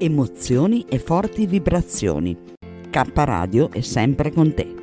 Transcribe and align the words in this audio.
emozioni 0.00 0.86
e 0.88 0.98
forti 0.98 1.44
vibrazioni. 1.44 2.34
K 2.88 3.10
Radio 3.12 3.70
è 3.70 3.82
sempre 3.82 4.32
con 4.32 4.54
te. 4.54 4.78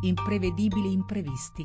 Imprevedibili 0.00 0.92
imprevisti 0.92 1.64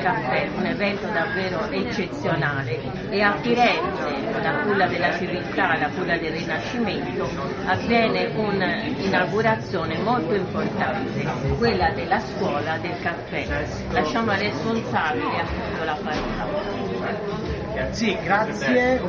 carmelina.rotundo 0.00 1.68
chiocciola 1.68 2.38
kradio.net 2.40 3.12
e 3.12 3.22
a 3.22 3.36
Firenze, 3.40 4.40
la 4.42 4.60
culla 4.62 4.86
della 4.86 5.16
civiltà, 5.16 5.76
la 5.78 5.88
culla 5.88 6.16
del 6.16 6.32
Rinascimento, 6.32 7.28
avviene 7.66 8.26
un'inaugurazione 8.34 9.98
molto 9.98 10.34
importante, 10.34 11.26
quella 11.58 11.90
della 11.90 12.20
scuola 12.20 12.78
del 12.78 12.98
caffè. 13.00 13.46
Lasciamo 13.90 14.30
al 14.30 14.38
responsabile 14.38 15.40
appunto 15.40 15.84
la 15.84 15.98
parola. 16.02 17.39
Sì, 17.90 18.16
grazie. 18.22 19.00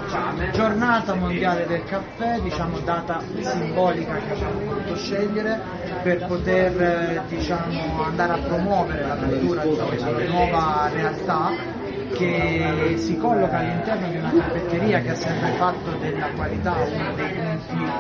Giornata 0.52 1.14
mondiale 1.16 1.66
del 1.66 1.84
caffè, 1.86 2.40
diciamo 2.40 2.80
data 2.80 3.22
simbolica 3.40 4.16
che 4.16 4.32
abbiamo 4.32 4.60
voluto 4.66 4.96
scegliere 4.96 5.60
per 6.04 6.26
poter 6.26 7.24
diciamo, 7.28 8.04
andare 8.04 8.34
a 8.34 8.38
promuovere 8.38 9.08
la 9.08 9.16
cultura 9.16 9.64
di 9.64 9.76
questa 9.76 10.12
nuova 10.26 10.90
realtà 10.92 11.52
che 12.14 12.96
si 12.98 13.18
colloca 13.18 13.60
all'interno 13.60 14.08
di 14.10 14.18
una 14.18 14.32
caffetteria 14.32 15.02
che 15.02 15.10
ha 15.12 15.16
sempre 15.16 15.52
fatto 15.52 15.92
della 15.92 16.28
qualità 16.36 16.76
uno 16.92 17.14
dei 17.16 17.30
punti 17.34 17.92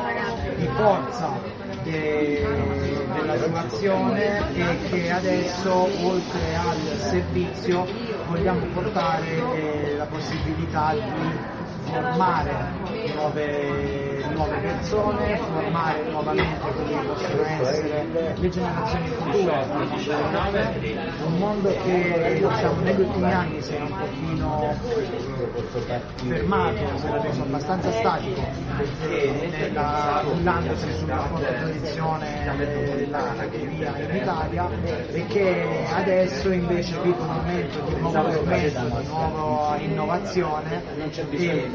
di 0.58 0.70
forza 0.76 1.40
de, 1.84 2.46
della 3.14 3.38
situazione 3.38 4.54
e 4.54 4.78
che 4.90 5.12
adesso 5.12 5.74
oltre 5.74 6.56
al 6.56 7.00
servizio 7.00 7.86
vogliamo 8.32 8.66
portare 8.74 9.28
eh, 9.56 9.96
la 9.98 10.06
possibilità 10.06 10.94
di 10.94 11.02
formare 11.84 12.54
nuove, 13.14 14.11
nuove, 14.30 14.58
persone, 14.58 15.38
formare 15.38 16.04
nuovamente 16.10 16.60
quelle 16.60 16.90
che 16.90 17.06
possono 17.08 17.44
essere 17.46 18.34
le 18.36 18.50
generazioni 18.50 19.08
future. 19.08 19.66
Un 21.26 21.38
mondo 21.38 21.70
che 21.84 22.40
diciamo, 22.40 22.82
negli 22.82 23.00
ultimi 23.02 23.32
anni 23.34 23.62
si 23.62 23.74
è 23.74 23.80
un 23.82 23.94
pochino 23.98 24.76
fermato, 26.28 26.98
si 26.98 27.06
è 27.06 27.22
reso 27.22 27.42
abbastanza 27.42 27.92
statico, 27.92 28.42
cullandosi 30.24 30.94
sulla 30.94 31.28
tradizione 31.38 32.56
dell'anarchia 32.58 33.98
in 33.98 34.16
Italia 34.16 34.70
e 35.12 35.26
che 35.28 35.86
adesso 35.94 36.52
invece 36.52 37.00
vive 37.02 37.20
un 37.20 37.28
momento 37.28 37.80
di 37.88 37.96
nuovo 38.00 38.30
progresso, 38.30 38.80
di 39.00 39.08
nuova 39.08 39.78
innovazione 39.78 40.84
e 41.30 41.70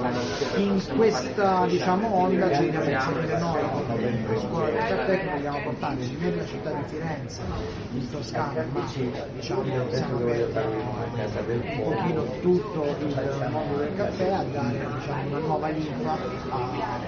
in 0.56 0.82
questa 0.96 1.66
diciamo, 1.66 2.14
onda 2.14 2.35
ci 2.36 2.70
vogliamo 2.70 2.90
inserire 2.90 3.38
noi 3.38 3.62
come 3.86 4.38
scuola 4.38 4.68
del 4.68 5.06
che 5.06 5.28
vogliamo 5.32 5.58
portare 5.62 5.96
nella 5.96 6.44
città 6.44 6.70
di 6.70 6.82
Firenze, 6.86 7.40
in 7.92 8.10
Toscana, 8.10 8.64
ma 8.72 8.84
diciamo 9.34 9.62
siamo 9.90 10.18
aperti 10.18 10.52
un 11.16 11.82
pochino 11.82 12.24
tutto 12.40 12.84
il 12.84 13.48
mondo 13.50 13.76
del 13.78 13.94
caffè 13.96 14.32
a 14.32 14.42
dare 14.42 14.86
diciamo, 14.98 15.28
una 15.28 15.38
nuova 15.38 15.68
linfa 15.68 16.10
a, 16.10 16.18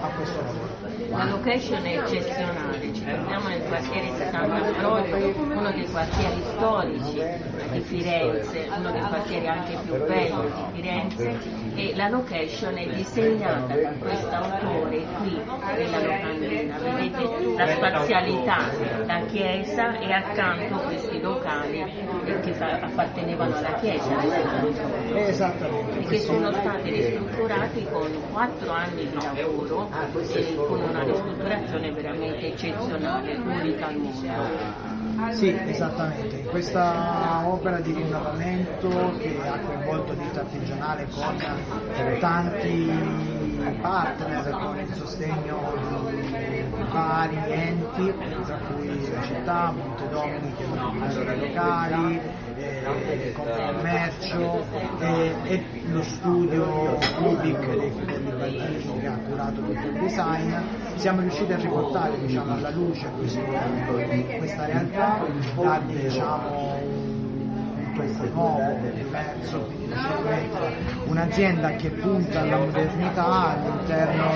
a, 0.01 0.09
questo 0.17 0.43
lavoro. 0.43 0.69
La 1.11 1.25
location 1.25 1.85
è 1.85 1.99
eccezionale, 1.99 2.95
ci 2.95 3.05
troviamo 3.05 3.49
nel 3.49 3.63
quartiere 3.65 4.09
Sant'Ambrogio, 4.17 5.41
uno 5.41 5.71
dei 5.73 5.91
quartieri 5.91 6.43
storici 6.57 7.21
di 7.79 7.85
Firenze, 7.85 8.69
uno 8.77 8.91
dei 8.91 9.01
quartieri 9.01 9.47
anche 9.47 9.79
più 9.85 9.97
belli 10.05 10.51
di 10.53 10.65
Firenze 10.73 11.39
e 11.75 11.93
la 11.95 12.09
location 12.09 12.77
è 12.77 12.87
disegnata 12.89 13.75
da 13.75 13.93
questo 13.99 14.29
autore 14.29 15.05
qui 15.19 15.41
nella 15.77 16.01
locandina, 16.01 16.79
vedete 16.79 17.55
la 17.57 17.67
spazialità, 17.69 18.71
la 19.07 19.21
chiesa 19.27 19.99
e 19.99 20.13
accanto 20.13 20.77
questi 20.79 21.21
locali 21.21 21.85
che 22.43 22.59
appartenevano 22.59 23.57
alla 23.57 23.75
chiesa 23.75 24.21
e 25.15 26.05
che 26.09 26.19
sono 26.19 26.53
stati 26.53 26.91
ristrutturati 26.91 27.87
con 27.91 28.11
quattro 28.33 28.73
anni 28.73 29.09
di 29.09 29.15
lavoro 29.15 29.89
e 30.33 30.55
con 30.57 30.81
una 30.81 31.03
ristrutturazione 31.05 31.93
veramente 31.93 32.47
eccezionale, 32.49 33.37
unica 33.37 33.87
al 33.87 33.97
mondo. 33.97 34.98
Sì, 35.33 35.53
esattamente. 35.67 36.45
Questa 36.45 37.43
opera 37.47 37.81
di 37.81 37.93
rinnovamento 37.93 39.17
che 39.19 39.37
ha 39.47 39.59
coinvolto 39.59 40.13
l'ITA 40.13 40.41
artigianale 40.41 41.09
con 41.13 41.37
tanti 42.21 42.91
partner, 43.81 44.51
con 44.51 44.79
il 44.79 44.95
sostegno 44.95 45.75
di 46.11 46.85
vari 46.91 47.39
enti, 47.49 48.15
tra 48.45 48.57
cui 48.57 49.11
la 49.11 49.23
città, 49.23 49.73
Montedomini 49.73 50.55
è 50.57 51.37
locali, 51.37 52.21
commercio 53.35 54.65
e, 55.01 55.35
e, 55.45 55.65
lo 55.91 56.03
studio 56.03 56.99
Baldini 58.37 59.01
che 59.01 59.07
ha 59.07 59.19
curato 59.29 59.61
tutto 59.61 59.87
il 59.87 59.99
design, 60.01 60.55
siamo 60.97 61.21
riusciti 61.21 61.53
a 61.53 61.57
riportare 61.57 62.19
diciamo, 62.21 62.55
alla 62.55 62.71
luce 62.71 63.07
questo, 63.17 63.41
questa 64.39 64.65
realtà, 64.67 65.21
dargli 65.55 65.97
diciamo, 65.97 67.17
questo 67.95 68.29
nuovo, 68.33 68.77
diverso, 68.95 69.69
un'azienda 71.07 71.71
che 71.73 71.91
punta 71.91 72.41
alla 72.41 72.59
modernità 72.59 73.57
all'interno 73.57 74.31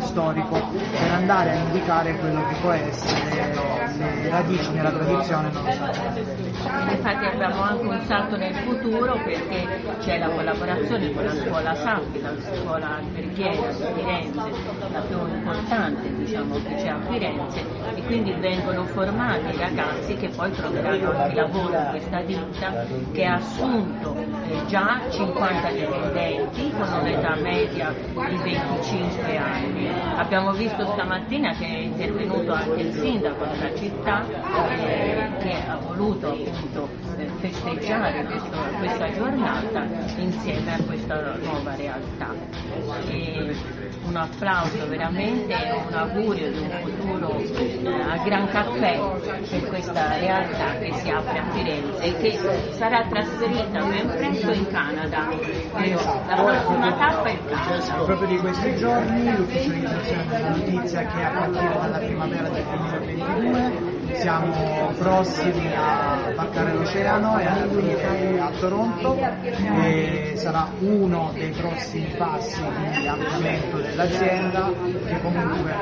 di 0.00 0.06
storico 0.06 0.58
per 0.72 1.12
andare 1.12 1.50
a 1.50 1.54
indicare 1.54 2.16
quello 2.16 2.46
che 2.48 2.54
può 2.60 2.70
essere 2.70 3.52
le 3.96 4.28
radici 4.28 4.70
nella 4.72 4.90
tradizione 4.90 5.50
Infatti 6.90 7.24
abbiamo 7.24 7.62
anche 7.62 7.86
un 7.86 8.00
salto 8.06 8.36
nel 8.36 8.54
futuro 8.54 9.14
perché 9.24 9.66
c'è 10.00 10.18
la 10.18 10.28
collaborazione 10.28 11.12
con 11.12 11.24
la 11.24 11.34
scuola 11.34 11.74
Sappi, 11.74 12.20
la 12.20 12.32
scuola 12.38 12.96
alberghiera 12.96 13.72
di 13.72 13.84
Firenze, 13.94 14.40
la 14.92 15.00
più 15.00 15.18
importante 15.26 16.14
diciamo, 16.14 16.54
che 16.56 16.74
c'è 16.76 16.88
a 16.88 17.00
Firenze 17.08 17.64
e 17.94 18.02
quindi 18.02 18.32
vengono 18.32 18.84
formati 18.86 19.54
i 19.54 19.56
ragazzi 19.56 20.14
che 20.16 20.28
poi 20.28 20.50
troveranno 20.52 21.10
anche 21.16 21.34
lavoro 21.34 21.72
in 21.76 21.86
questa 21.90 22.20
ditta 22.22 22.84
che 23.12 23.24
ha 23.24 23.34
assunto 23.34 24.16
eh, 24.16 24.66
già 24.66 25.00
50 25.08 25.70
dipendenti 25.70 26.72
con 26.76 26.92
un'età 27.00 27.34
media 27.36 27.92
di 27.92 28.36
25 28.36 29.22
anni. 29.22 29.29
Abbiamo 30.30 30.52
visto 30.52 30.86
stamattina 30.92 31.56
che 31.56 31.66
è 31.66 31.78
intervenuto 31.78 32.52
anche 32.52 32.82
il 32.82 32.92
sindaco 32.92 33.46
della 33.46 33.74
città 33.74 34.24
eh, 34.78 35.28
che 35.40 35.56
ha 35.66 35.76
voluto 35.78 36.28
appunto 36.28 36.88
eh, 37.16 37.26
festeggiare 37.40 38.24
questo, 38.26 38.56
questa 38.78 39.12
giornata 39.12 39.88
insieme 40.18 40.74
a 40.74 40.82
questa 40.84 41.34
nuova 41.42 41.74
realtà. 41.74 42.32
E 43.08 43.56
un 44.10 44.16
applauso 44.16 44.88
veramente 44.88 45.54
e 45.54 45.72
un 45.72 45.94
augurio 45.94 46.50
di 46.50 46.58
un 46.58 46.70
futuro 46.82 47.38
eh, 47.38 48.02
a 48.10 48.16
Gran 48.24 48.48
Caffè 48.48 48.98
per 49.48 49.66
questa 49.68 50.18
realtà 50.18 50.78
che 50.78 50.92
si 50.94 51.10
apre 51.10 51.38
a 51.38 51.44
Firenze 51.52 52.02
e 52.02 52.16
che 52.16 52.38
sarà 52.72 53.06
trasferita 53.08 53.84
ben 53.84 54.08
presto 54.08 54.50
in 54.50 54.66
Canada. 54.66 55.28
La 56.26 56.42
prossima 56.42 56.92
tappa 56.92 57.28
è 57.28 57.32
il 57.32 57.44
Canada. 57.48 58.04
Proprio 58.04 58.28
di 58.28 58.38
questi 58.38 58.76
giorni 58.76 59.36
l'ufficializzazione 59.36 60.26
della 60.26 60.48
notizia 60.48 61.06
che 61.06 61.22
a 61.22 61.30
partire 61.30 61.78
dalla 61.80 61.98
primavera 61.98 62.48
del 62.48 62.64
2022 62.64 63.99
siamo 64.14 64.92
prossimi 64.98 65.72
a 65.74 66.32
varcare 66.34 66.72
l'oceano 66.74 67.38
e 67.38 67.46
a 67.46 67.66
a 68.40 68.50
Toronto 68.58 69.16
e 69.82 70.32
sarà 70.36 70.68
uno 70.80 71.30
dei 71.34 71.50
prossimi 71.50 72.12
passi 72.16 72.60
di 72.98 73.06
ampliamento 73.06 73.76
dell'azienda 73.78 74.72
che 75.06 75.20
comunque 75.20 75.72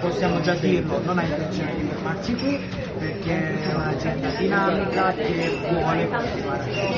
possiamo 0.00 0.40
già 0.40 0.54
dirlo 0.54 1.00
non 1.04 1.18
ha 1.18 1.22
intenzione 1.22 1.74
di 1.76 1.88
fermarsi 1.88 2.34
qui 2.34 2.60
perché 2.98 3.60
è 3.62 3.74
un'azienda 3.74 4.28
dinamica 4.30 5.12
che 5.14 5.58
vuole 5.70 6.08
continuare. 6.08 6.88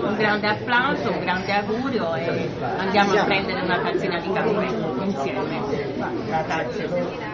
Un 0.00 0.16
grande 0.16 0.46
applauso, 0.48 1.10
un 1.10 1.20
grande 1.20 1.52
augurio 1.52 2.14
e 2.14 2.48
andiamo 2.78 3.12
a 3.12 3.24
prendere 3.24 3.60
una 3.60 3.80
tazzina 3.80 4.18
di 4.20 4.32
caffè 4.32 5.04
insieme. 5.04 5.62
Grazie. 6.26 7.33